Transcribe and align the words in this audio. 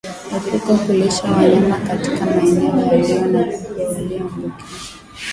Epuka 0.35 0.75
kulisha 0.77 1.27
wanyama 1.31 1.79
katika 1.79 2.25
maeneo 2.25 2.75
yaliyo 2.79 3.25
na 3.27 3.43
kupe 3.45 3.83
walioambukizwa 3.83 4.59